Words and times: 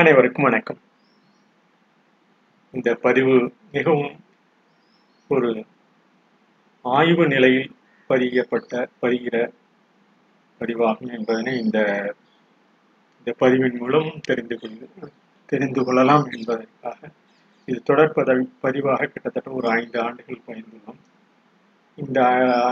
அனைவருக்கும் 0.00 0.44
வணக்கம். 0.44 0.78
இந்த 2.72 2.94
பதிவு 2.94 3.52
மிகவும் 3.72 4.20
ஒரு 5.28 5.66
ஆய்வு 6.82 7.26
நிலையில் 7.26 7.72
பதியப்பட்ட 8.08 8.88
பதிகிற 9.00 9.52
பதிவாகும் 10.60 11.12
என்பதனை 11.12 11.60
இந்த 11.60 11.78
இந்த 13.18 13.36
பதிவின் 13.40 13.78
மூலம் 13.78 14.10
தெரிந்து 14.22 14.58
கொள்ள 14.58 15.08
தெரிந்து 15.46 15.84
கொள்ளலாம் 15.84 16.26
என்பதற்காக 16.30 17.10
இது 17.66 17.80
தொடர் 17.82 18.12
பதவி 18.12 18.52
பதிவாக 18.62 19.04
கிட்டத்தட்ட 19.04 19.50
ஒரு 19.50 19.68
ஐந்து 19.70 20.00
ஆண்டுகள் 20.00 20.42
பயந்துள்ளோம் 20.46 21.00
இந்த 21.96 22.20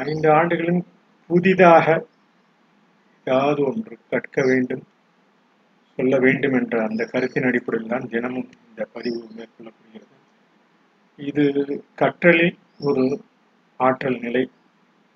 ஐந்து 0.06 0.30
ஆண்டுகளும் 0.30 0.87
புதிதாக 1.26 2.06
ஏதாவது 3.24 3.65
ஒன்று 3.65 3.98
கற்க 4.10 4.42
வேண்டும். 4.42 4.87
சொல்ல 5.98 6.19
வேண்டும் 6.19 6.52
என்ற 6.52 6.75
அந்த 6.84 7.02
கருத்தின் 7.05 7.47
அடிப்படையில் 7.48 7.88
தான் 7.88 8.09
தினமும் 8.09 8.51
இந்த 8.69 8.83
பதிவு 8.93 9.20
மேற்கொள்ளப்படுகிறது. 9.37 10.16
இது 11.19 11.45
கற்றலில் 11.97 12.57
ஒரு 12.80 13.05
ஆற்றல் 13.80 14.19
நிலை 14.19 14.51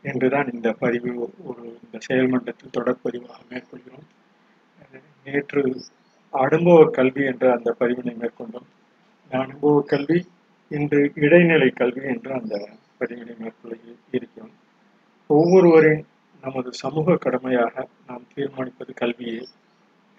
என்றுதான் 0.04 0.48
இந்த 0.52 0.68
பதிவு 0.72 1.12
ஒரு 1.44 1.64
இந்த 1.84 1.98
செயல்மன்றத்தில் 2.08 2.74
தொடர்பதிவாக 2.78 3.38
மேற்கொள்கிறோம். 3.50 4.08
நேற்று 5.24 5.62
அனுபவ 6.30 6.90
கல்வி 6.90 7.22
என்ற 7.24 7.44
அந்த 7.56 7.76
பதிவினை 7.80 8.14
மேற்கொண்டோம். 8.16 8.68
அனுபவ 9.30 9.82
கல்வி 9.82 10.18
இன்று 10.70 11.12
இடைநிலை 11.14 11.70
கல்வி 11.70 12.02
என்று 12.04 12.30
அந்த 12.32 12.54
பதிவினை 13.00 13.34
மேற்கொள்ள 13.38 13.76
இருக்கிறோம். 14.10 14.54
ஒவ்வொருவரின் 15.30 16.04
நமது 16.44 16.70
சமூக 16.72 17.16
கடமையாக 17.16 17.88
நாம் 18.06 18.30
தீர்மானிப்பது 18.34 18.92
கல்வியே. 18.94 19.42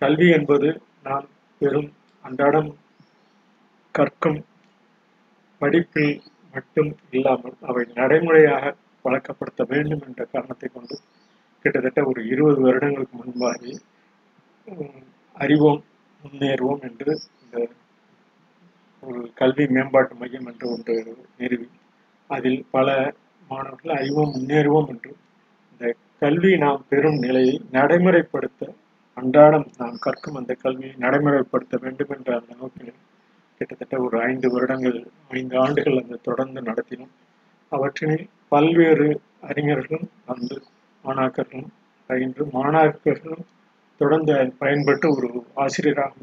கல்வி 0.03 0.29
என்பது 0.29 0.69
நாம் 1.03 1.27
பெரும் 1.61 1.89
அன்றாடம் 2.23 2.71
கற்கும் 3.95 4.39
படிப்பில் 5.61 6.15
மட்டும் 6.53 6.91
இல்லாமல் 7.11 7.57
அவை 7.61 7.83
நடைமுறையாக 7.93 8.73
வழக்கப்படுத்த 9.05 9.63
வேண்டும் 9.67 10.03
என்ற 10.07 10.23
காரணத்தை 10.25 10.69
கொண்டு 10.69 10.95
கிட்டத்தட்ட 11.65 12.05
ஒரு 12.05 12.21
இருபது 12.27 12.61
வருடங்களுக்கு 12.61 13.17
முன்பாகவே 13.17 13.73
அறிவோம் 15.35 15.81
முன்னேறுவோம் 16.23 16.81
என்று 16.81 17.11
இந்த 17.43 17.57
ஒரு 19.03 19.21
கல்வி 19.33 19.65
மேம்பாட்டு 19.67 20.15
மையம் 20.15 20.45
என்று 20.45 20.69
ஒன்று 20.69 20.93
நிறுவி. 21.37 21.67
அதில் 22.29 22.61
பல 22.71 22.87
மாணவர்கள் 23.49 23.97
அறிவோம் 23.97 24.33
முன்னேறுவோம் 24.33 24.87
என்று 24.87 25.11
இந்த 25.71 25.85
கல்வி 26.19 26.57
நாம் 26.57 26.85
பெறும் 26.89 27.19
நிலையை 27.19 27.55
நடைமுறைப்படுத்த 27.71 28.61
அன்றாடம் 29.17 29.66
நாம் 29.78 29.97
கற்கும் 30.00 30.38
அந்த 30.39 30.53
கல்வியை 30.64 30.94
நடைமுறைப்படுத்த 31.00 31.75
வேண்டும் 31.81 32.11
என்ற 32.16 32.30
அந்த 32.39 32.53
நோக்கில் 32.59 32.94
கிட்டத்தட்ட 33.58 33.95
ஒரு 34.05 34.17
ஐந்து 34.30 34.47
வருடங்கள் 34.53 34.97
ஐந்து 35.30 35.55
ஆண்டுகள் 35.58 36.00
அந்த 36.02 36.20
தொடர்ந்து 36.28 36.61
நடத்தினோம். 36.61 37.14
அவற்றினை 37.72 38.17
பல்வேறு 38.47 39.08
அறிஞர்களும் 39.50 40.08
வந்து 40.25 40.55
மாணாக்கர்களும் 41.03 41.72
பயின்று 42.09 42.44
மாணாக்கர்களும் 42.58 43.45
தொடர்ந்து 44.02 44.33
பயன்பட்டு 44.61 45.08
ஒரு 45.16 45.30
ஆசிரியராக 45.55 46.14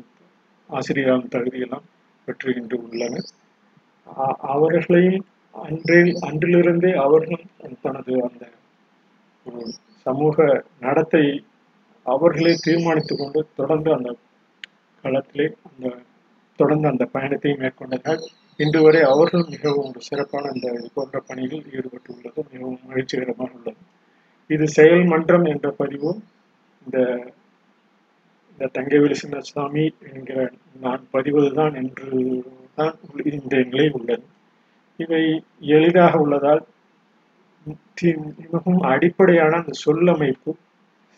ஆசிரியராகும் 0.71 1.33
தகுதியெல்லாம் 1.35 1.87
பெற்று 2.29 2.51
இன்று 2.61 2.77
உள்ளனர். 2.85 3.29
அவர்களையும் 4.53 5.21
அன்றில் 5.55 6.13
அன்றிலிருந்தே 6.29 6.91
அவர்களும் 7.05 7.47
தனது 7.85 8.13
அந்த 8.29 8.45
ஒரு 9.47 9.63
சமூக 10.07 10.37
நடத்தை 10.81 11.25
அவர்களே 12.15 12.53
தீர்மானித்துக் 12.67 13.21
கொண்டு 13.21 13.41
தொடர்ந்து 13.59 13.91
அந்த 13.97 14.11
களத்திலே 15.05 15.47
அந்த 15.69 15.87
தொடர்ந்து 16.59 16.87
அந்த 16.89 17.05
பயணத்தை 17.15 17.53
மேற்கொண்டதால் 17.61 18.23
இன்று 18.61 18.81
வரை 18.83 19.01
அவர்கள் 19.13 19.45
மிகவும் 19.55 19.89
ஒரு 19.91 20.01
சிறப்பான 20.09 20.51
அந்த 20.55 20.67
இது 20.79 20.89
போன்ற 20.95 21.19
பணியில் 21.29 21.63
ஈடுபட்டு 21.77 22.11
உள்ளது 22.15 22.41
மிகவும் 22.53 22.81
மகிழ்ச்சிகரமாக 22.89 23.57
உள்ளது. 23.59 23.81
இது 24.51 24.65
செயல் 24.79 25.05
மன்றம் 25.05 25.47
என்ற 25.53 25.67
பதிவும் 25.81 26.21
இந்த 26.87 26.99
இந்த 28.51 28.69
தங்கவேலு 28.77 29.17
சின்னசாமி 29.23 29.85
என்கிற 30.15 30.39
நான் 30.81 31.03
பதிவதுதான் 31.13 31.75
என்று 31.83 32.19
தான் 32.79 32.95
இந்த 33.33 33.55
நிலை 33.71 33.87
உள்ளது. 33.99 34.25
இவை 34.99 35.23
எளிதாக 35.77 36.15
உள்ளதால் 36.25 36.63
மிகவும் 38.41 38.81
அடிப்படையான 38.93 39.59
அந்த 39.63 39.73
சொல்லமைப்பு 39.87 40.51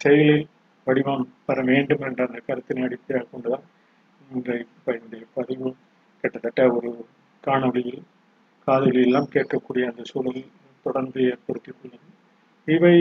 செயலில் 0.00 0.46
வடிவம் 0.86 1.24
பெற 1.46 1.58
வேண்டும் 1.62 2.02
என்ற 2.02 2.20
அந்த 2.26 2.38
கருத்தினை 2.46 2.82
அடிப்படையாக 2.82 3.26
கொண்டுதான் 3.30 3.66
இன்றைய 4.30 4.64
இந்த 4.98 5.16
பதிவு 5.34 5.68
கிட்டத்தட்ட 6.24 6.62
ஒரு 6.72 6.90
காணொலியில் 7.44 8.02
காதலில் 8.68 9.04
எல்லாம் 9.04 9.32
கேட்கக்கூடிய 9.32 9.84
அந்த 9.88 10.02
சூழல் 10.02 10.42
தொடர்ந்து 10.86 11.20
ஏற்படுத்தி 11.24 11.70
உள்ளது 11.74 12.06
இவை 12.68 12.96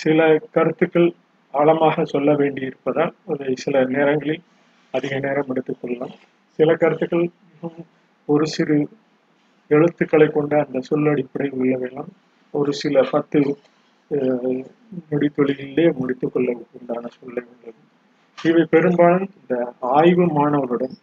சில 0.00 0.20
கருத்துக்கள் 0.50 1.08
ஆழமாக 1.54 2.04
சொல்ல 2.04 2.30
வேண்டியிருப்பதால் 2.32 3.12
அதை 3.26 3.54
சில 3.54 3.82
நேரங்களில் 3.86 4.42
அதிக 4.94 5.14
நேரம் 5.18 5.50
எடுத்துக்கொள்ளலாம் 5.50 6.14
சில 6.58 6.70
கருத்துக்கள் 6.74 7.26
மிகவும் 7.44 7.86
ஒரு 8.28 8.46
சிறு 8.46 8.76
எழுத்துக்களை 9.70 10.28
கொண்ட 10.28 10.54
அந்த 10.64 10.80
சொல் 10.80 11.10
அடிப்படையில் 11.10 11.56
உள்ளவையெல்லாம் 11.56 12.10
ஒரு 12.54 12.72
சில 12.74 13.02
பத்து 13.10 13.40
நொடித்தொழிலே 15.10 15.92
முடித்துக் 15.92 16.32
கொள்ள 16.32 16.52
உண்டான 16.72 17.08
சூழ்நிலை 17.08 17.44
உள்ளது 17.44 17.80
இவை 18.38 18.64
பெரும்பாலும் 18.64 19.30
இந்த 19.40 19.54
ஆய்வு 19.80 20.26
மாணவருடன் 20.26 20.96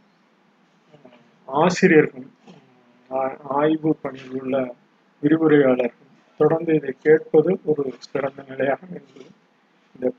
ஆசிரியர்கள் 1.48 2.28
ஆய்வு 3.42 3.96
பணியில் 4.02 4.42
உள்ள 4.42 4.56
விரிவுரையாளர்கள் 5.24 6.08
தொடர்ந்து 6.40 6.74
இதை 6.76 6.96
கேட்பது 7.00 7.60
ஒரு 7.66 7.94
சிறந்த 8.00 8.44
நிலையாக 8.50 8.82
என்பது 8.90 9.26
இந்த 9.96 10.10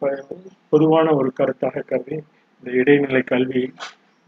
பொதுவான 0.69 1.13
ஒரு 1.13 1.33
கருத்தாக 1.41 1.83
கருதி 1.83 2.17
இந்த 2.57 2.71
இடைநிலை 2.71 3.23
கல்வியில் 3.23 3.75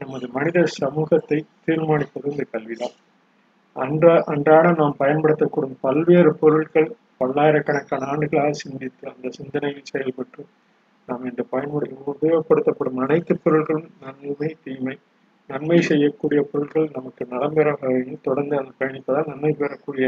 நமது 0.00 0.28
மனித 0.28 0.64
சமூகத்தை 0.64 1.44
தீர்மானிப்பது 1.66 2.30
இந்த 2.30 2.44
கல்விதான். 2.52 2.94
அன்றா 3.76 4.22
அன்றாட 4.24 4.72
நாம் 4.72 4.96
பயன்படுத்தக்கூடும் 4.98 5.76
பல்வேறு 5.80 6.34
பொருட்கள் 6.34 6.88
பல்லாயிரக்கணக்கான 7.22 8.06
ஆண்டுகளாக 8.06 8.54
சிந்தித்து 8.60 9.04
அந்த 9.10 9.30
சிந்தனையில் 9.30 9.90
செயல்பட்டு 9.90 10.42
நாம் 11.08 11.24
இந்த 11.24 11.42
பயன்முறை 11.50 11.88
உபயோகப்படுத்தப்படும் 12.06 13.00
அனைத்து 13.00 13.34
பொருட்களும் 13.36 13.88
நன்மை 14.02 14.50
தீமை 14.64 14.94
நன்மை 15.50 15.78
செய்யக்கூடிய 15.82 16.40
பொருட்கள் 16.42 16.92
நமக்கு 16.92 17.22
நலம் 17.26 17.56
பெற 17.56 17.68
வகையில் 17.74 18.22
தொடர்ந்து 18.22 18.54
அதை 18.58 18.70
பயணிப்பதால் 18.78 19.30
நன்மை 19.30 19.52
பெறக்கூடிய 19.52 20.06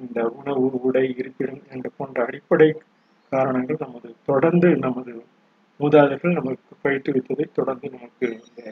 இந்த 0.00 0.20
உணவு 0.36 0.66
உடை 0.80 1.04
இருப்பிடம் 1.12 1.62
என்ற 1.70 1.86
போன்ற 1.96 2.18
அடிப்படை 2.24 2.68
காரணங்கள் 3.32 3.80
நமது 3.80 4.10
தொடர்ந்து 4.26 4.68
நமது 4.78 5.14
மூதாதைகள் 5.80 6.38
நமக்கு 6.38 6.74
பயிற்றுவித்ததை 6.82 7.46
தொடர்ந்து 7.52 7.88
நமக்கு 7.90 8.28
இந்த 8.38 8.62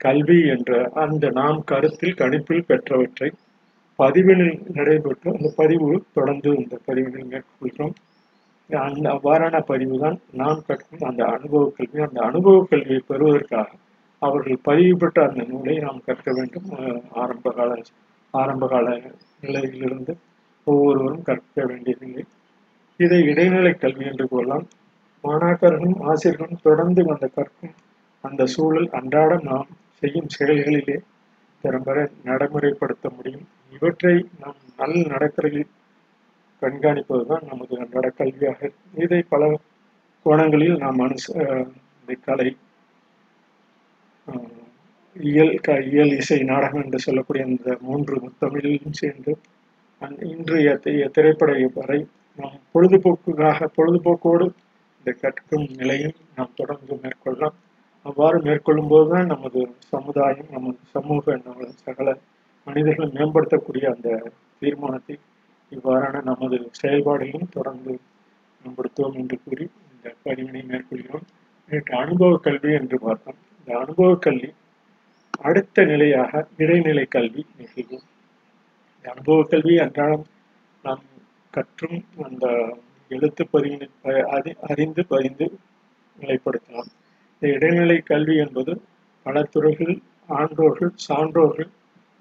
கல்வி 0.00 0.38
என்ற 0.46 0.72
அந்த 0.94 1.24
நாம் 1.30 1.58
கருத்தில் 1.64 2.18
கணிப்பில் 2.18 2.68
பெற்றவற்றை 2.68 3.30
பதிவில் 4.00 4.46
நடைபெற்று 4.76 5.28
அந்த 5.36 5.48
பதிவு 5.60 5.88
தொடர்ந்து 6.16 6.50
இந்த 6.62 6.74
பதிவினை 6.86 7.22
மேற்கொள்கிறோம். 7.32 7.94
அந்த 8.70 9.06
அவ்வாறான 9.14 9.60
பதிவு 9.70 9.94
தான் 10.04 10.18
நாம் 10.40 10.64
கற்கும் 10.66 11.06
அந்த 11.10 11.22
அனுபவ 11.36 11.62
கல்வி. 11.76 12.00
அந்த 12.08 12.18
அனுபவ 12.28 12.58
கல்வியை 12.70 13.00
பெறுவதற்காக 13.10 13.70
அவர்கள் 14.22 14.58
பதிவு 14.68 14.94
பெற்ற 15.02 15.18
அந்த 15.28 15.42
நூலை 15.50 15.74
நாம் 15.86 16.04
கற்க 16.08 16.30
வேண்டும். 16.38 16.68
ஆரம்ப 17.22 17.52
கால 17.58 17.78
ஆரம்ப 18.34 18.64
கால 18.72 18.86
நிலையிலிருந்து 19.44 20.12
ஒவ்வொருவரும் 20.66 21.26
கற்க 21.28 21.64
வேண்டியதில்லை. 21.70 22.24
இதை 23.00 23.20
இடைநிலை 23.30 23.72
கல்வி 23.84 24.04
என்று 24.10 24.26
கூறலாம் 24.32 24.66
மாணாக்கர்களும் 25.24 25.98
ஆசிரியர்களும் 26.10 26.64
தொடர்ந்து 26.68 27.02
வந்த 27.04 27.26
கற்கும் 27.36 27.74
அந்த 28.24 28.42
சூழல் 28.54 28.88
அன்றாடம் 28.98 29.46
நாம் 29.50 29.68
செய்யும் 30.00 30.30
செயல்களிலே 30.36 30.96
திறம்பட 31.64 31.98
நடைமுறைப்படுத்த 32.28 33.06
முடியும். 33.16 33.46
இவற்றை 33.72 34.14
நாம் 34.40 34.60
நல் 34.76 34.98
நடக்கலில் 35.06 35.68
கண்காணிப்பதுதான் 36.62 37.44
நமது 37.46 37.74
அன்றாட 37.78 38.08
கல்வியாக 38.18 38.70
இதை 38.94 39.20
பல 39.28 39.44
கோணங்களில் 40.26 40.76
நாம் 40.76 40.98
அனுச 40.98 41.26
இந்த 42.00 42.16
கலை 42.24 42.48
இயல் 45.16 45.54
க 45.60 45.78
இயல் 45.82 46.12
இசை 46.16 46.38
நாடகம் 46.42 46.82
என்று 46.82 46.98
சொல்லக்கூடிய 46.98 47.44
அந்த 47.44 47.78
மூன்று 47.80 48.16
முத்தமிழிலும் 48.16 48.98
சேர்ந்து 49.00 49.32
இன்றைய 50.28 50.68
திரைப்பட 51.12 51.50
வரை 51.74 51.98
நாம் 52.38 52.58
பொழுதுபோக்குக்காக 52.72 53.68
பொழுதுபோக்கோடு 53.76 54.46
இந்த 54.98 55.12
கற்கும் 55.20 55.66
நிலையும் 55.76 56.16
நாம் 56.36 56.56
தொடர்ந்து 56.56 56.94
மேற்கொள்ளலாம். 57.02 57.56
அவ்வாறு 58.06 58.38
மேற்கொள்ளும் 58.40 58.88
போதுதான் 58.88 59.26
நமது 59.26 59.60
சமுதாயம் 59.90 60.50
நமது 60.50 60.78
சமூக 60.94 61.36
நமது 61.44 61.72
சகல 61.84 62.08
மனிதர்களை 62.64 63.12
மேம்படுத்தக்கூடிய 63.12 63.94
அந்த 63.94 64.32
தீர்மானத்தை 64.58 65.18
இவ்வாறான 65.70 66.22
நமது 66.22 66.70
செயல்பாடுகளும் 66.72 67.48
தொடர்ந்து 67.50 68.00
மேம்படுத்துவோம் 68.64 69.12
என்று 69.12 69.40
கூறி 69.44 69.70
இந்த 69.92 70.14
பதிவினை 70.24 70.64
மேற்கொள்கிறோம். 70.64 71.22
நேற்று 71.70 71.96
அனுபவ 71.96 72.36
கல்வி 72.36 72.72
என்று 72.72 72.98
பார்த்தோம். 72.98 73.34
இந்த 73.58 73.80
அனுபவ 73.80 74.16
கல்வி 74.16 74.52
அடுத்த 75.40 75.84
நிலையாக 75.84 76.46
இடைநிலை 76.56 77.04
கல்வி 77.04 77.46
நிகழ்வும் 77.58 78.02
அனுபவ 79.04 79.42
கல்வி 79.42 79.78
அன்றாடம் 79.78 80.26
நாம் 80.82 81.02
கற்றும் 81.50 82.04
அந்த 82.22 82.76
எழுத்து 83.08 83.48
பதிவினை 83.52 83.88
அறி- 84.04 84.56
அறிந்து 84.60 85.06
பதிந்து 85.06 85.58
நிலைப்படுத்தலாம். 86.20 86.90
இந்த 87.40 87.54
இடைநிலை 87.54 87.98
கல்வி 87.98 88.36
என்பது 88.36 88.82
பல 89.22 89.42
துறைகள் 89.42 90.00
ஆன்றோர்கள் 90.28 90.90
சான்றோர்கள் 91.08 91.68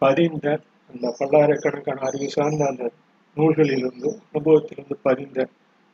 பதிந்த 0.02 0.48
அந்த 0.90 1.08
பல்லாயிரக்கணக்கான 1.18 2.00
அறிவு 2.08 2.30
சார்ந்த 2.30 2.64
அந்த 2.68 2.86
நூல்களிலிருந்து 3.38 4.10
அனுபவத்திலிருந்து 4.28 4.96
பதிந்த 5.02 5.40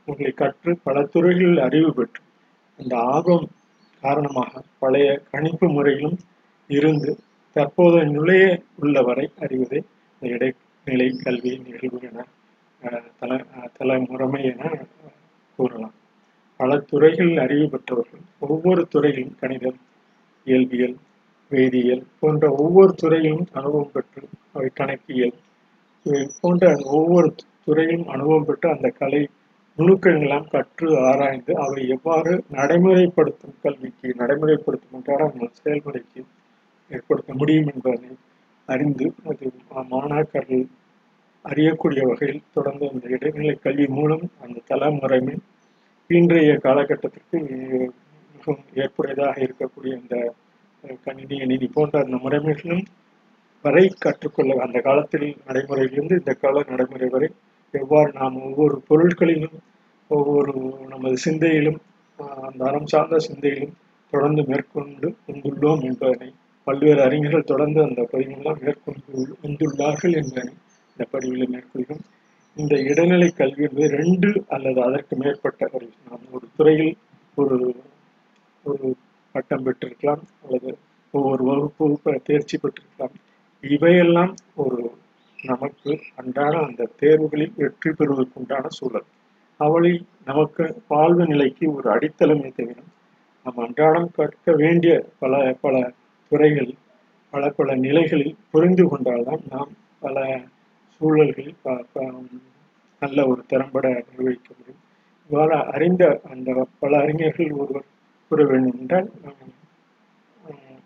நூல்களை 0.08 0.32
கற்று 0.34 0.72
பல 0.84 1.06
துறைகளில் 1.06 1.62
அறிவு 1.62 1.92
பெற்று 1.94 2.22
அந்த 2.80 2.94
ஆர்வம் 3.10 3.48
காரணமாக 4.04 4.52
பழைய 4.80 5.10
கணிப்பு 5.32 5.68
முறையிலும் 5.70 6.18
இருந்து 6.70 7.12
தற்போது 7.56 8.00
நுழைய 8.14 8.46
உள்ளவரை 8.78 9.26
அறிவதை 9.40 9.80
இந்த 10.12 10.34
இடைநிலை 10.36 11.08
கல்வி 11.24 11.52
நிகழ்வு 11.64 12.00
என 12.02 12.26
தல 13.20 13.32
அஹ், 13.54 13.70
தலைமுறைமை 13.78 14.42
என 14.46 14.64
கூறலாம். 15.60 15.96
பல 16.60 16.78
துறைகளில் 16.90 17.40
அறிவு 17.40 17.66
பெற்றவர்கள் 17.70 18.24
ஒவ்வொரு 18.46 18.82
துறையிலும் 18.88 19.36
கணிதம் 19.40 19.80
இயல்பியல் 20.48 20.96
வேதியியல் 21.52 22.04
போன்ற 22.20 22.46
ஒவ்வொரு 22.58 22.92
துறையிலும் 22.96 23.48
அனுபவம் 23.52 23.92
பெற்று 23.92 24.22
அவை 24.52 24.70
கணக்கியல் 24.74 25.36
இவை 26.06 26.24
போன்ற 26.42 26.66
ஒவ்வொரு 26.92 27.30
துறையிலும் 27.66 28.08
அனுபவம் 28.08 28.46
பெற்று 28.46 28.68
அந்த 28.70 28.90
கலை 29.00 29.22
நுணுக்கங்களெல்லாம் 29.78 30.48
கற்று 30.48 30.88
ஆராய்ந்து 31.02 31.54
அவை 31.56 31.82
எவ்வாறு 31.88 32.34
நடைமுறைப்படுத்தும் 32.50 33.58
கல்விக்கு 33.62 34.10
நடைமுறைப்படுத்தும் 34.16 34.96
அன்றாட 34.96 35.50
செயல்முறைக்கு 35.58 36.22
ஏற்படுத்த 36.92 37.34
முடியும் 37.34 37.70
என்பதை 37.74 38.12
அறிந்து 38.70 39.08
அது 39.26 39.48
மாணாக்கர்கள் 39.90 40.66
அறியக்கூடிய 41.46 42.04
வகையில் 42.06 42.48
தொடர்ந்து 42.54 42.86
அந்த 42.90 43.06
இடைநிலை 43.08 43.56
கல்வி 43.58 43.88
மூலம் 43.90 44.26
அந்த 44.40 44.64
தலைமுறைமை 44.68 45.36
இன்றைய 46.10 46.54
காலகட்டத்திற்கு 46.58 47.38
மிகவும் 48.36 48.64
ஏற்புடையதாக 48.76 49.36
இருக்கக்கூடிய 49.40 49.94
இந்த 50.00 50.16
கணினி 51.04 51.38
அணினி 51.42 51.68
போன்ற 51.68 52.04
அந்த 52.04 52.18
முறைமைகளும் 52.18 52.86
வரை 53.64 53.86
கற்றுக்கொள்ள 54.00 54.56
அந்த 54.62 54.80
காலத்தில் 54.80 55.28
நடைமுறையிலிருந்து 55.46 56.16
இந்த 56.16 56.34
கால 56.34 56.64
நடைமுறை 56.68 57.10
வரை 57.10 57.30
எவ்வாறு 57.74 58.12
நாம் 58.14 58.36
ஒவ்வொரு 58.44 58.76
பொருட்களிலும் 58.90 59.58
ஒவ்வொரு 60.10 60.54
நமது 60.88 61.18
சிந்தையிலும் 61.26 61.80
அந்த 62.48 62.62
அறம் 62.66 62.86
சார்ந்த 62.86 63.18
சிந்தையிலும் 63.20 63.74
தொடர்ந்து 64.14 64.44
மேற்கொண்டு 64.44 65.08
வந்துள்ளோம் 65.28 65.82
என்பதனை 65.82 66.30
பல்வேறு 66.68 67.02
அறிஞர்கள் 67.02 67.44
தொடர்ந்து 67.44 67.80
அந்த 67.84 68.02
பதிவெல்லாம் 68.12 68.62
மேற்கொண்டு 68.62 69.38
வந்துள்ளார்கள் 69.44 70.14
என்பதனை 70.14 70.54
இந்த 70.92 71.06
பதிவில் 71.12 71.52
மேற்கொள்கிறோம். 71.52 72.04
இந்த 72.58 72.76
இடைநிலை 72.82 73.30
கல்வி 73.30 73.64
என்பது 73.64 73.88
ரெண்டு 73.98 74.30
அல்லது 74.48 74.80
அதற்கு 74.84 75.16
மேற்பட்ட 75.16 75.70
ஒரு 75.72 75.90
நாம் 76.10 76.28
ஒரு 76.32 76.48
துறையில் 76.58 76.94
ஒரு 77.36 77.58
ஒரு 78.64 78.88
பட்டம் 79.36 79.66
பெற்றிருக்கலாம் 79.66 80.22
அல்லது 80.46 80.78
ஒவ்வொரு 81.12 81.44
வகுப்பு 81.44 82.22
தேர்ச்சி 82.24 82.58
பெற்றிருக்கலாம். 82.58 83.14
இவையெல்லாம் 83.62 84.36
ஒரு 84.56 84.92
நமக்கு 85.44 86.00
அன்றாட 86.16 86.58
அந்த 86.58 86.90
தேர்வுகளில் 87.00 87.52
வெற்றி 87.56 87.92
பெறுவதற்குண்டான 87.92 88.66
சூழல். 88.68 89.04
அவளை 89.58 90.06
நமக்கு 90.26 90.82
வாழ்வு 90.88 91.26
நிலைக்கு 91.26 91.74
ஒரு 91.74 91.92
அடித்தளமே 91.92 92.54
தவிர 92.56 92.80
நாம் 93.44 93.66
அன்றாடம் 93.66 94.12
கற்க 94.16 94.52
வேண்டிய 94.52 95.06
பல 95.20 95.58
பல 95.62 95.92
துறைகள் 96.30 96.74
பல 97.30 97.50
பல 97.50 97.76
நிலைகளில் 97.76 98.36
புரிந்து 98.52 98.88
கொண்டால்தான் 98.88 99.40
நாம் 99.50 99.70
பல 100.00 100.42
சூழல்களில் 100.90 101.56
ப- 101.62 101.86
ப- 101.94 102.14
நல்ல 103.00 103.28
ஒரு 103.28 103.44
திறம்பட 103.48 103.88
நிர்வகிக்க 103.88 104.54
முடியும். 104.58 104.80
இவ்வாறு 105.30 105.66
அறிந்த 105.66 106.22
அந்த 106.30 106.68
பல 106.80 107.00
அறிஞர்கள் 107.00 107.52
ஒருவர் 107.52 107.86
கூற 108.32 108.44
வேண்டும் 108.44 108.80
என்றால் 108.80 109.08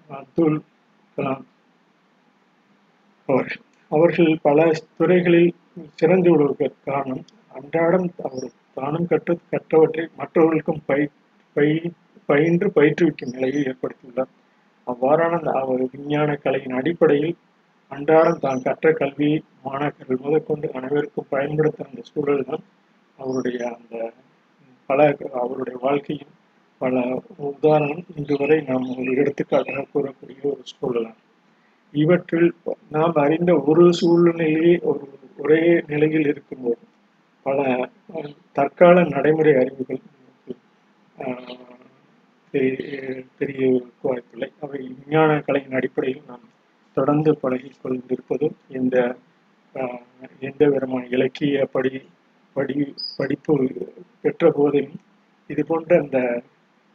அப்துல் 0.10 0.60
கலாம் 1.18 1.46
அவர்கள் 3.30 3.64
அவர்கள் 3.92 4.32
பல 4.42 4.60
துறைகளில் 4.98 5.52
சிறந்து 5.96 6.30
விடுவதற்கு 6.32 6.82
காரணம் 6.86 7.24
அன்றாடம் 7.52 8.10
அவர் 8.24 8.48
தானும் 8.74 9.08
கற்று 9.08 9.34
கற்றவற்றை 9.52 10.06
மற்றவர்களுக்கும் 10.18 10.84
பை 10.86 11.02
பை 11.56 11.68
பயின்று 12.30 12.68
பயிற்றுவிக்கும் 12.76 13.34
நிலையை 13.34 13.62
ஏற்படுத்தியுள்ளார். 13.64 14.32
அவ்வாறான 14.88 15.38
அந்த 15.38 15.52
அவர் 15.54 15.84
விஞ்ஞான 15.94 16.36
கலையின் 16.36 16.78
அடிப்படையில் 16.78 17.36
அன்றாடம் 17.92 18.40
தான் 18.40 18.62
கற்ற 18.62 18.92
கல்வியை 18.92 19.38
மாணாக்கர்கள் 19.64 20.24
முதற்கொண்டு 20.26 20.68
அனைவருக்கும் 20.74 21.30
பயன்படுத்த 21.30 21.88
அந்த 21.88 22.02
சூழல் 22.02 22.44
தான் 22.44 22.64
அவருடைய 23.20 23.60
அந்த 23.70 23.96
பல 24.90 25.00
அவருடைய 25.42 25.78
வாழ்க்கையின் 25.82 26.34
பல 26.80 27.22
உதாரணம் 27.38 28.04
இன்று 28.16 28.36
வரை 28.38 28.62
நாம் 28.62 28.90
ஒரு 28.90 29.12
எடுத்துக்காட்டாக 29.16 29.86
கூறக்கூடிய 29.94 30.42
ஒரு 30.44 30.64
சூழலாகும் 30.82 31.28
இவற்றில் 31.92 32.54
நாம் 32.90 33.14
அறிந்த 33.14 33.64
ஒரு 33.66 33.94
சூழ்நிலையே 33.94 34.80
ஒரு 34.80 35.10
ஒரே 35.38 35.84
நிலையில் 35.88 36.28
இருக்கும்போது 36.28 36.78
பல 37.44 37.90
தற்கால 38.54 39.04
நடைமுறை 39.04 39.54
அறிவுகள் 39.56 40.00
நமக்கு, 41.18 41.58
பெரிய 42.52 43.24
தெரிய- 43.38 43.86
வாய்ப்பில்லை. 44.02 44.52
அவை 44.60 44.80
விஞ்ஞான 44.80 45.40
கலையின் 45.40 45.72
அடிப்படையில் 45.72 46.22
நாம் 46.28 46.50
தொடர்ந்து 46.94 47.38
பழகி 47.38 47.72
கொண்டிருப்பதும் 47.82 48.56
இந்த 48.70 49.16
எந்த 50.40 50.70
விதமான 50.70 51.06
இலக்கிய 51.06 51.66
படி 51.72 52.02
படி 52.54 52.94
படிப்பு 53.18 53.72
பெற்ற 54.22 54.52
போதிலும் 54.52 55.00
இது 55.48 55.66
போன்ற 55.66 56.00
அந்த 56.02 56.42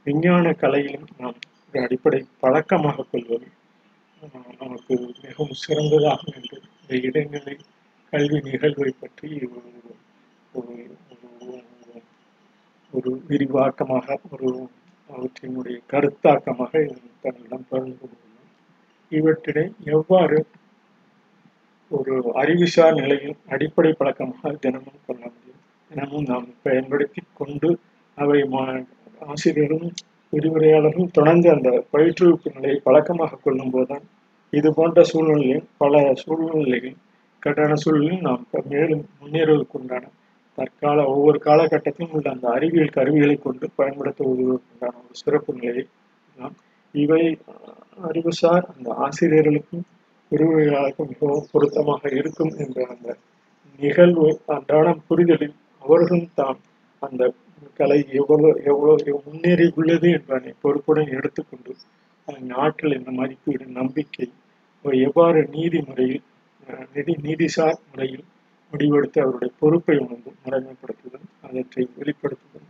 விஞ்ஞான 0.06 0.50
கலையிலும் 0.54 1.08
நாம் 1.18 1.38
ஒரு 1.66 1.82
அடிப்படை 1.82 2.20
பழக்கமாக 2.40 3.04
கொள்வது 3.04 3.46
நமக்கு 4.58 4.94
மிகவும் 5.22 5.56
சிறந்ததாகும் 5.60 6.34
என்று 6.34 6.58
இந்த 6.80 7.06
இடைநிலை 7.06 7.56
கல்வி 8.12 8.40
நிகழ்வை 8.40 8.94
பற்றி 9.00 9.28
ஒரு 10.52 10.72
ஒரு 12.92 13.12
விரிவாக்கமாக 13.28 14.06
ஒரு 14.30 14.48
அவற்றினுடைய 15.10 15.78
கருத்தாக்கமாக 15.90 16.72
தன்னிடம் 17.20 17.66
பகிர்ந்து 17.68 17.98
கொண்டுள்ளோம் 18.00 18.50
இவற்றினை 19.12 19.64
எவ்வாறு 19.90 20.38
ஒரு 21.90 22.12
அறிவுசார் 22.34 22.94
நிலையில் 22.94 23.36
அடிப்படை 23.48 23.92
பழக்கமாக 23.92 24.52
தினமும் 24.54 25.02
கொள்ள 25.06 25.22
முடியும்? 25.26 25.60
தினமும் 25.90 26.24
நாம் 26.24 26.48
பயன்படுத்தி 26.62 27.22
கொண்டு 27.34 27.70
அவை 28.18 28.42
மா- 28.44 28.86
ஆசிரியரும் 29.28 29.88
விரிவுரையாளரும் 30.32 31.10
தொடர்ந்து 31.10 31.48
அந்த 31.50 31.70
பயிற்றுவிப்பு 31.92 32.54
நிலையை 32.54 32.78
பழக்கமாக 32.82 33.38
கொள்ளும் 33.44 33.70
போதுதான் 33.70 34.04
இது 34.52 34.68
போன்ற 34.72 35.02
சூழ்நிலையும் 35.02 35.66
பல 35.76 36.02
சூழ்நிலைகள் 36.14 36.96
கட்டான 37.42 37.72
சூழலில் 37.74 38.20
நாம் 38.20 38.44
மேலும் 38.68 39.04
முன்னேறுவதற்குண்டான 39.20 40.04
தற்கால 40.58 40.98
ஒவ்வொரு 41.04 41.38
காலகட்டத்திலும் 41.38 42.12
உள்ள 42.12 42.26
அந்த 42.30 42.46
அறிவியல் 42.48 42.88
கருவிகளை 42.88 43.36
கொண்டு 43.36 43.66
பயன்படுத்த 43.76 44.20
உதவுவதற்குண்டான 44.24 44.94
ஒரு 45.00 45.14
சிறப்பு 45.14 45.52
நிலையை 45.54 45.84
நாம் 46.38 46.54
இவை 46.94 47.22
அறிவுசார் 48.02 48.68
அந்த 48.74 48.88
ஆசிரியர்களுக்கும் 48.98 49.84
விரிவுரையாளருக்கும் 50.32 51.08
மிகவும் 51.08 51.48
பொருத்தமாக 51.52 52.10
இருக்கும் 52.14 52.52
என்ற 52.58 52.86
அந்த 52.90 53.08
நிகழ்வு 53.80 54.28
அன்றாடம் 54.46 55.02
புரிதலில் 55.08 55.56
அவர்களும் 55.84 56.30
தாம் 56.34 56.60
அந்த 57.02 57.22
கலை 57.74 57.98
எவ்வளவு 58.12 58.62
எவ்வளவு 58.64 59.20
முன்னேறி 59.24 59.72
உள்ளது 59.74 60.08
என்பதனை 60.10 60.52
பொறுப்புடன் 60.60 61.06
எடுத்துக்கொண்டு 61.08 61.72
அதன் 62.28 62.50
ஆற்றல் 62.56 62.92
என்ற 62.92 63.10
மதிப்பீடு 63.10 63.66
நம்பிக்கை 63.66 64.28
எவ்வாறு 65.00 65.48
நீதி 65.52 65.80
முறையில் 65.80 66.24
நிதி 66.94 67.14
நீதிசார் 67.22 67.80
முறையில் 67.90 68.24
முடிவெடுத்து 68.72 69.18
அவருடைய 69.20 69.52
பொறுப்பை 69.58 69.96
உணர்ந்து 69.98 70.30
முறைமைப்படுத்துதல் 70.44 71.26
அவற்றை 71.42 71.88
வெளிப்படுத்துதல் 71.98 72.68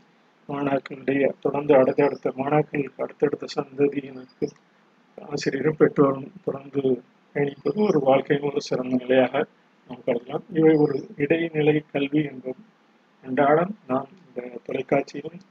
மாணாக்களுடைய 0.48 1.30
தொடர்ந்து 1.40 1.74
அடுத்தடுத்த 1.74 2.32
மாணாக்களுக்கு 2.36 3.02
அடுத்தடுத்த 3.02 3.46
சந்ததியினருக்கு 3.54 4.48
ஆசிரியரும் 5.18 5.78
பெற்றோரும் 5.78 6.32
தொடர்ந்து 6.44 6.82
பயணிப்பது 7.34 7.78
ஒரு 7.86 7.98
வாழ்க்கையின் 7.98 8.48
ஒரு 8.50 8.60
சிறந்த 8.60 8.96
நிலையாக 8.96 9.44
நாம் 9.90 10.04
கருதலாம். 10.06 10.44
இவை 10.52 10.74
ஒரு 10.74 10.96
இடைநிலை 11.16 11.84
கல்வி 11.92 12.24
என்பது 12.24 12.60
அன்றாடம் 13.24 13.76
நாம் 13.86 14.10
இந்த 14.36 14.60
தொலைக்காட்சியிலும் 14.66 15.42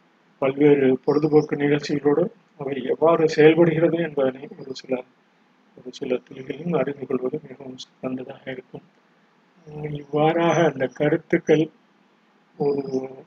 பல்வேறு 0.42 0.88
பொழுதுபோக்கு 1.06 1.56
நிகழ்ச்சிகளோடு 1.56 2.24
அவை 2.60 2.76
எவ்வாறு 2.86 3.24
செயல்படுகிறது 3.30 3.98
என்பதனை 4.00 4.44
ஒரு 4.60 4.74
சில 4.74 4.94
ஒரு 5.78 5.92
சில 5.92 6.18
துளிகளிலும் 6.26 6.78
அறிந்து 6.80 7.06
கொள்வது 7.06 7.38
மிகவும் 7.44 7.78
சிறந்ததாக 7.78 8.44
இருக்கும். 8.52 8.84
இவ்வாறாக 10.00 10.58
அந்த 10.70 10.86
கருத்துக்கள் 10.94 11.64
ஒரு 12.60 12.82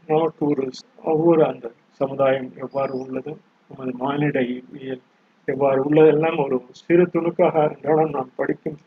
நமக்கு 0.06 0.42
ஒரு 0.46 0.64
ஒவ்வொரு 1.02 1.42
அந்த 1.44 1.66
சமுதாயம் 2.00 2.50
எவ்வாறு 2.56 2.92
உள்ளது 2.98 3.32
நமது 3.70 3.92
மானிட 3.98 4.38
இயல் 4.76 5.02
எவ்வாறு 5.48 5.80
உள்ளதெல்லாம் 5.80 6.38
ஒரு 6.38 6.56
சிறு 6.80 7.04
துணுக்காக 7.06 7.64
இருந்தாலும் 7.64 8.10
நாம் 8.10 8.36
படிக்கும் 8.36 8.78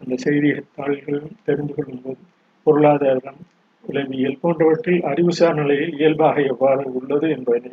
அந்த 0.00 0.14
செய்தித்தாள்களும் 0.24 1.36
தெரிந்து 1.44 1.74
கொள்ளும் 1.74 2.02
போது 2.02 2.20
பொருளாதாரம் 2.66 3.40
உளவியல் 3.86 4.40
போன்றவற்றில் 4.40 5.02
அறிவுசார் 5.02 5.54
நிலையில் 5.54 5.94
இயல்பாக 5.98 6.42
எவ்வாறு 6.52 6.84
உள்ளது 6.92 7.26
என்பதை 7.30 7.72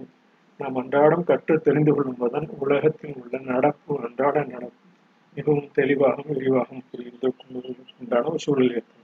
நாம் 0.60 0.75
அன்றாடம் 0.75 1.24
கற்று 1.24 1.55
தெரிந்து 1.60 1.91
கொள்வதன் 1.93 2.48
உலகத்தில் 2.60 3.15
உள்ள 3.22 3.38
நடப்பு 3.46 3.93
அன்றாட 4.00 4.36
நடப்பு. 4.46 4.79
மிகவும் 5.38 5.70
தெளிவாகவும் 5.74 6.36
விரிவாகவும் 6.36 6.86
புரிந்து 6.91 7.29
கொண்டுண்டான 7.32 8.36
சூழல் 8.36 8.74
ஏற்படும். 8.74 9.00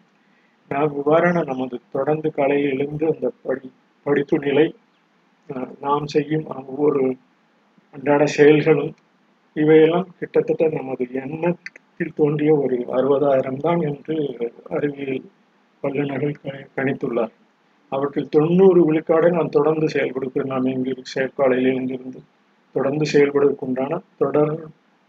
நாம் 0.71 0.91
இவ்வாறான 0.93 1.43
நமது 1.43 1.75
தொடர்ந்து 1.91 2.29
காலையில் 2.31 2.73
எழுந்து 2.75 3.05
அந்த 3.13 3.27
படி 3.43 3.69
படிப்பு 4.05 4.37
நிலை 4.39 4.67
நாம் 5.79 6.07
செய்யும் 6.07 6.45
ஒவ்வொரு 6.53 7.03
அன்றாட 7.95 8.23
செயல்களும் 8.35 8.93
இவையெல்லாம் 9.55 10.07
கிட்டத்தட்ட 10.19 10.65
நமது 10.69 11.03
எண்ணத்தில் 11.21 12.15
தோன்றிய 12.15 12.51
ஒரு 12.55 12.77
அறுபதாயிரம் 12.97 13.61
தான் 13.61 13.81
என்று 13.81 14.15
அறிவியல் 14.69 15.23
வல்லுநர்கள் 15.83 16.35
கணித்துள்ளார் 16.75 17.33
அவற்றில் 17.91 18.29
தொண்ணூறு 18.29 18.79
விழுக்காடு 18.85 19.27
நாம் 19.31 19.49
தொடர்ந்து 19.49 19.87
செயல்படுகிறோம் 19.87 20.51
நாம் 20.53 20.67
இங்கு 20.67 20.93
செயற்காலையில் 21.13 21.71
இருந்திருந்து 21.71 22.19
தொடர்ந்து 22.75 23.05
செயல்படுவதற்குண்டான 23.13 23.93
தொடர் 24.17 24.51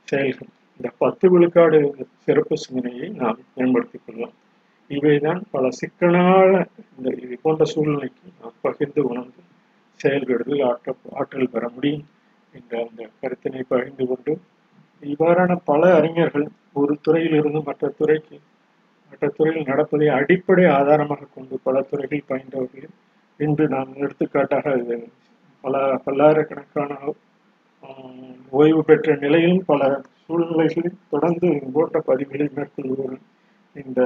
செயல்கள். 0.08 0.50
இந்த 0.80 0.88
பத்து 0.98 1.26
விழுக்காடு 1.30 1.78
சிறப்பு 2.18 2.56
சிந்தனையை 2.56 3.08
நாம் 3.16 3.40
பயன்படுத்திக் 3.54 4.04
கொள்ளலாம். 4.04 4.36
இவைதான் 4.90 5.40
பல 5.50 5.64
சிக்கலான 5.70 6.52
இந்த 6.96 7.08
இது 7.20 7.34
போன்ற 7.42 7.64
சூழ்நிலைக்கு 7.64 8.32
நாம் 8.40 8.56
பகிர்ந்து 8.60 9.02
உணர்ந்து 9.08 9.42
செயல்படுதல் 10.00 10.62
ஆற்ற 10.70 10.94
ஆற்றல் 11.12 11.52
பெற 11.52 11.64
முடியும் 11.68 12.06
என்ற 12.52 12.72
அந்த 12.86 13.02
கருத்தினை 13.20 13.62
பகிர்ந்து 13.68 14.06
கொண்டு 14.06 14.32
இவ்வாறான 15.02 15.52
பல 15.64 15.82
அறிஞர்கள் 15.94 16.46
ஒரு 16.72 16.94
துறையிலிருந்து 17.02 17.60
மற்ற 17.62 17.92
துறைக்கு 17.98 18.36
மற்ற 19.12 19.28
துறையில் 19.28 19.68
நடப்பதை 19.68 20.08
அடிப்படை 20.10 20.64
ஆதாரமாக 20.70 21.28
கொண்டு 21.34 21.54
பல 21.62 21.80
துறைகள் 21.82 22.28
பயின்றவர்கள் 22.28 22.92
இன்று 23.40 23.64
நாம் 23.68 23.96
எடுத்துக்காட்டாக 23.96 24.74
பல 25.64 25.76
பல்லாயிரக்கணக்கான 26.04 26.92
ஓய்வு 28.52 28.82
பெற்ற 28.84 29.14
நிலையிலும் 29.16 29.64
பல 29.64 29.82
சூழ்நிலைகளில் 30.22 31.00
தொடர்ந்து 31.08 31.48
ஓட்ட 31.72 31.98
பதிவுகளை 32.06 32.46
மேற்கொள்வோர் 32.54 33.16
இந்த 33.76 34.00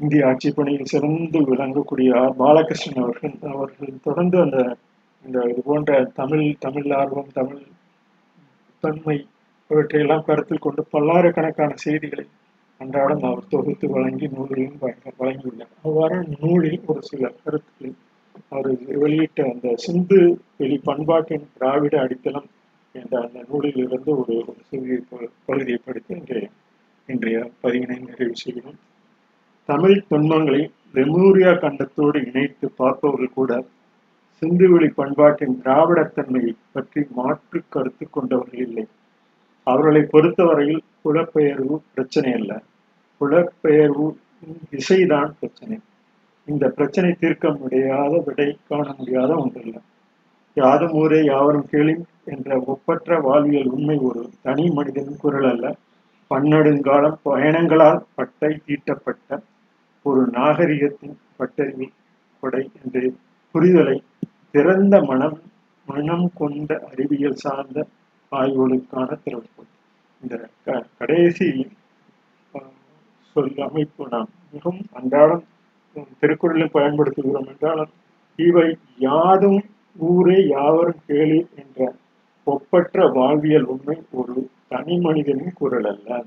இந்திய 0.00 0.26
ஆட்சி 0.26 0.48
பணியில் 0.50 0.90
சிறந்து 0.92 1.40
விளங்கக்கூடிய 1.48 2.12
பாலகிருஷ்ணன் 2.38 3.02
அவர்கள் 3.02 3.34
அவர்கள் 3.52 4.02
தொடர்ந்து 4.02 4.38
அந்த 4.40 4.58
இந்த 5.24 5.38
இது 5.44 5.60
போன்ற 5.62 6.00
தமிழ் 6.14 6.46
தமிழ் 6.58 6.88
ஆர்வம் 6.92 7.30
தமிழ் 7.32 7.62
தன்மை 8.82 9.16
இவற்றையெல்லாம் 9.70 10.24
கருத்தில் 10.24 10.64
கொண்டு 10.64 10.82
பல்லாயிரக்கணக்கான 10.90 11.76
செய்திகளை 11.76 12.26
அன்றாடம் 12.80 13.24
அவர் 13.28 13.50
தொகுத்து 13.50 13.86
வழங்கி 13.94 14.26
நூலிலும் 14.34 14.80
வழங்கியுள்ளார் 15.20 15.74
அவ்வாறு 15.82 16.18
நூலில் 16.34 16.80
ஒரு 16.86 17.00
சில 17.10 17.22
கருத்துக்களை 17.42 17.90
அவர் 18.48 18.68
வெளியிட்ட 19.02 19.42
அந்த 19.52 19.68
சிந்து 19.84 20.18
வெளி 20.56 20.76
பண்பாட்டின் 20.88 21.46
திராவிட 21.54 21.94
அடித்தளம் 22.04 22.48
என்ற 22.94 23.12
அந்த 23.22 23.38
நூலில் 23.48 23.80
இருந்து 23.84 24.10
ஒரு 24.16 24.34
ஒரு 24.48 24.60
சிறிய 24.70 24.98
பகுதியை 25.46 25.78
படித்து 25.86 26.12
இன்றைய 26.18 26.46
இன்றைய 27.08 27.38
பதிவினை 27.62 27.96
நிறைவு 28.08 28.34
செய்கிறோம். 28.34 28.78
தமிழ் 29.68 30.04
தொன்மங்களை 30.10 30.62
லெமூரியா 30.94 31.52
கண்டத்தோடு 31.58 32.18
இணைத்து 32.30 32.66
பார்ப்பவர்கள் 32.80 33.36
கூட 33.38 33.52
சிந்துவெளி 34.42 34.88
பண்பாட்டின் 35.00 35.56
திராவிடத்தன்மையை 35.64 36.52
பற்றி 36.74 37.00
மாற்று 37.18 37.58
கருத்து 37.74 38.04
கொண்டவர்கள் 38.10 38.62
இல்லை. 38.66 38.84
அவர்களை 39.64 40.02
பொறுத்தவரையில் 40.02 40.82
புலப்பெயர்வு 41.02 41.76
பிரச்சனை 41.94 42.32
அல்ல. 42.32 42.62
புலப்பெயர்வு 43.20 44.06
திசைதான் 44.70 45.30
பிரச்சனை. 45.40 45.78
இந்த 46.46 46.68
பிரச்சனை 46.68 47.12
தீர்க்க 47.12 47.50
முடியாத 47.50 48.22
விடை 48.26 48.58
காண 48.68 48.94
முடியாத 48.98 49.34
ஒன்றல்ல. 49.34 49.76
யாதும் 50.54 50.92
ஊரே 50.92 51.24
யாவரும் 51.24 51.68
கேளின் 51.72 52.02
என்ற 52.24 52.62
ஒப்பற்ற 52.66 53.18
வாழ்வியல் 53.20 53.66
உண்மை 53.66 53.96
ஒரு 53.98 54.30
தனி 54.42 54.68
மனிதனின் 54.68 55.16
குரல் 55.16 55.50
அல்ல. 55.50 55.74
பன்னெடுங்காலம் 56.30 57.18
பயணங்களால் 57.24 58.04
பட்டை 58.14 58.60
தீட்டப்பட்ட 58.66 59.40
ஒரு 60.02 60.26
நாகரிகத்தின் 60.32 61.16
பட்டறிவு 61.38 61.86
கொடை 62.40 62.70
என்று 62.82 63.16
புரிதலை 63.54 63.96
திறந்த 64.50 65.02
மனம் 65.02 65.38
மனம் 65.86 66.30
கொண்ட 66.34 66.82
அறிவியல் 66.90 67.34
சார்ந்த 67.34 67.86
ஆய்வுகளுக்கான 68.38 69.18
திறப்பு 69.24 69.62
இந்த 70.22 70.34
கடைசி 70.98 71.48
சொல் 73.32 73.54
அமைப்பு 73.58 74.08
நாம் 74.10 74.28
மிகவும் 74.52 74.86
அன்றாடம் 74.92 75.44
திருக்குறளில் 76.20 76.74
பயன்படுத்துகிறோம் 76.74 77.46
என்றாலும் 77.46 77.92
இவை 78.38 78.68
யாதும் 78.98 79.60
ஊரே 79.96 80.46
யாவரும் 80.46 81.00
கேளு 81.08 81.38
என்ற 81.54 81.94
ஒப்பற்ற 82.46 83.06
வாழ்வியல் 83.14 83.62
உண்மை 83.64 83.96
ஒரு 84.10 84.34
தனி 84.68 84.96
மனிதனின் 84.98 85.52
குரல் 85.54 85.84
அல்ல. 85.84 86.24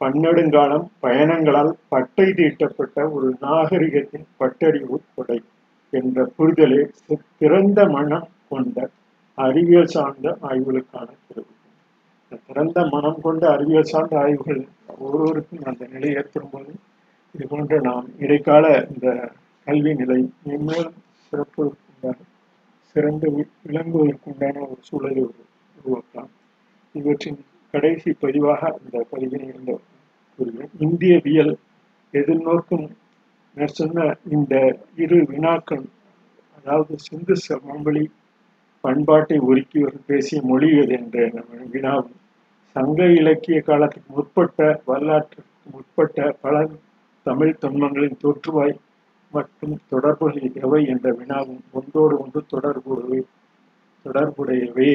பன்னெடுங்காலம் 0.00 0.86
பயணங்களால் 1.00 1.72
பட்டை 1.88 2.26
தீட்டப்பட்ட 2.32 3.10
ஒரு 3.10 3.36
நாகரிகத்தின் 3.40 4.26
பட்டறிவு 4.40 4.96
கொடை 5.14 5.38
என்ற 5.92 6.30
புரிதலே 6.38 6.82
திறந்த 7.38 7.86
மனம் 7.86 8.28
கொண்ட 8.48 8.88
அறிவியல் 9.44 9.92
சார்ந்த 9.94 10.28
ஆய்வுகளுக்கான 10.42 11.08
திறவு 11.28 11.50
திறந்த 12.46 12.78
மனம் 12.86 13.20
கொண்ட 13.20 13.42
அறிவியல் 13.50 13.90
சார்ந்த 13.92 14.14
ஆய்வுகள் 14.20 14.62
ஒவ்வொருவருக்கும் 14.98 15.64
அந்த 15.64 15.86
நிலை 15.86 16.10
ஏற்படும் 16.14 16.50
போது 16.50 16.72
இது 17.34 17.46
போன்ற 17.46 17.78
நாம் 17.80 18.06
இடைக்கால 18.18 18.64
இந்த 18.94 19.08
கல்வி 19.66 19.92
நிலை 19.94 20.18
மேலும் 20.44 20.98
சிறப்பு 21.32 21.64
சிறந்து 22.94 23.28
விளங்குவதற்குண்டான 23.66 24.56
ஒரு 24.68 24.80
சூழலை 24.80 25.22
உருவாக்கலாம். 25.76 26.30
இவற்றின் 26.94 27.40
கடைசி 27.74 28.10
பதிவாக 28.20 28.70
இந்த 28.84 28.98
பதிவினை 29.12 29.48
இருந்த 29.48 29.72
கூறுகிறேன். 30.38 30.72
இந்தியவியல் 30.78 31.52
எதிர்நோக்கும் 32.14 32.86
சொன்ன 33.78 34.16
இந்த 34.30 34.54
இரு 34.96 35.18
வினாக்கள் 35.30 35.84
அதாவது 36.56 36.94
சிந்து 36.98 37.34
சமவெளி 37.46 38.04
பண்பாட்டை 38.84 39.38
உருக்கி 39.48 39.80
பேசிய 40.06 40.38
மொழி 40.42 40.68
எது 40.78 40.92
என்ற 40.98 41.16
வினாவும். 41.72 42.16
சங்க 42.76 43.04
இலக்கிய 43.12 43.58
காலத்துக்கு 43.60 44.10
முற்பட்ட 44.14 44.58
வரலாற்றுக்கு 44.84 45.70
முற்பட்ட 45.72 46.36
பல 46.40 46.54
தமிழ் 47.26 47.58
தொன்மங்களின் 47.60 48.20
தோற்றுவாய் 48.20 48.74
மற்றும் 49.34 49.74
தொடர்புகள் 49.88 50.52
எவை 50.54 50.80
என்ற 50.86 51.08
வினாவும் 51.12 51.62
ஒன்றோடு 51.70 52.14
ஒன்று 52.18 52.40
தொடர்புடைய 52.46 53.22
தொடர்புடையவை 54.06 54.90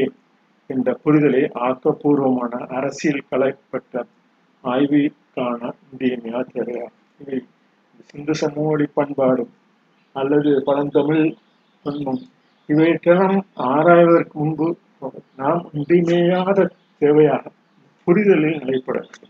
என்ற 0.69 0.89
புரிதலை 1.03 1.43
ஆக்கப்பூர்வமான 1.67 2.59
அரசியல் 2.69 3.27
கலைப்பட்ட 3.29 4.05
ஆய்விற்கான 4.63 5.71
இந்திய 5.91 6.43
தேவையா 6.51 6.87
இவை 7.19 7.39
சிந்து 8.09 8.33
சமூக 8.33 8.87
பண்பாடும் 8.93 9.51
அல்லது 10.15 10.51
பழந்தமிழ் 10.65 11.25
தொன்மம் 11.85 12.23
இவையெல்லாம் 12.69 13.37
ஆராய்வதற்கு 13.69 14.35
முன்பு 14.39 14.67
நாம் 15.35 15.63
இன்றியமையாத 15.73 16.67
தேவையாக 17.01 17.43
புரிதலில் 18.07 18.59
நிலைப்பட 18.59 18.97
வேண்டும். 18.99 19.29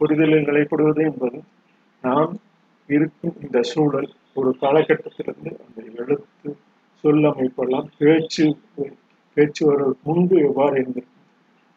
புரிதலில் 0.00 0.46
நிலைப்படுவது 0.46 1.00
என்பது 1.02 1.38
நாம் 2.04 2.32
இருக்கும் 2.88 3.34
இந்த 3.40 3.58
சூழல் 3.62 4.08
ஒரு 4.34 4.50
காலகட்டத்திலிருந்து 4.60 5.50
அந்த 5.64 5.82
எழுத்து 5.96 6.50
சொல்லமைப்பெல்லாம் 7.04 7.88
பேச்சு 7.98 8.44
பேச்சு 9.36 9.62
வருவதற்கு 9.66 10.08
முன்பு 10.10 10.36
எவ்வாறு 10.40 10.74
இருந்திருக்கும் 10.74 11.10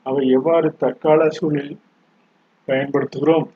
அவை 0.06 0.24
எவ்வாறு 0.30 0.70
தற்கால 0.78 1.30
சூழலில் 1.30 1.80
பயன்படுத்துகிறோம் 2.68 3.48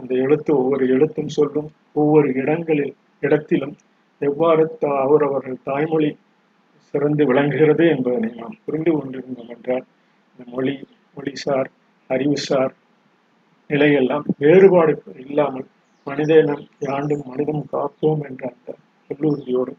அந்த 0.00 0.12
எழுத்து 0.16 0.50
ஒவ்வொரு 0.56 0.84
எழுத்தும் 0.88 1.28
சொல்லும் 1.28 1.68
ஒவ்வொரு 1.92 2.28
இடங்களில் 2.34 2.94
இடத்திலும் 3.22 3.74
எவ்வாறு 4.20 4.64
அவரவர்கள் 4.98 5.64
தாய்மொழி 5.64 6.10
சிறந்து 6.94 7.22
விளங்குகிறது 7.26 7.84
என்பதனை 7.88 8.30
நாம் 8.32 8.56
புரிந்து 8.64 8.90
கொண்டிருந்தோம் 8.90 9.48
என்றால் 9.48 9.84
இந்த 10.32 10.44
மொழி 10.50 10.74
மொழிசார் 11.16 11.70
அறிவுசார் 12.10 12.74
நிலையெல்லாம் 13.70 14.24
வேறுபாடு 14.38 14.94
இல்லாமல் 15.16 15.66
மனிதனம் 16.06 16.64
யாண்டும் 16.78 17.24
மனிதம் 17.26 17.64
காப்போம் 17.72 18.22
என்ற 18.28 18.42
அந்த 18.48 18.70
சொல்லுறுதியோடு 19.10 19.72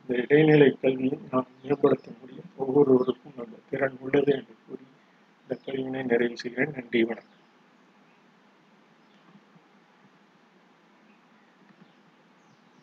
இந்த 0.00 0.22
இடைநிலை 0.22 0.70
கல்வியை 0.82 1.18
நாம் 1.30 1.48
மேம்படுத்த 1.62 2.08
முடியும். 2.20 2.48
ஒவ்வொருவருக்கும் 2.56 3.36
அந்த 3.36 3.60
திறன் 3.70 3.98
உள்ளது 4.00 4.32
என்று 4.32 4.54
கூறி 4.66 4.84
இந்த 5.42 5.56
கல்வியினை 5.66 6.02
நிறைவு 6.04 6.36
செய்கிறேன். 6.36 6.74
நன்றி 6.76 7.02
வணக்கம். 7.04 7.39